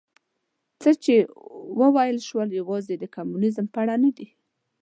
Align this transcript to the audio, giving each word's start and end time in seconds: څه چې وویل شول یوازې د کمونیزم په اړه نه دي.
څه 0.81 0.91
چې 1.03 1.15
وویل 1.81 2.17
شول 2.27 2.49
یوازې 2.59 2.95
د 2.97 3.03
کمونیزم 3.15 3.65
په 3.73 3.77
اړه 3.83 3.95
نه 4.03 4.11
دي. 4.17 4.27